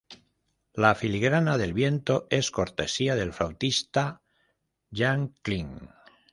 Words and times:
La 0.85 0.95
filigrana 0.95 1.59
de 1.59 1.71
viento 1.73 2.25
es 2.31 2.49
cortesía 2.49 3.13
del 3.13 3.33
flautista 3.33 4.23
Jan 4.91 5.35
Kling. 5.43 5.89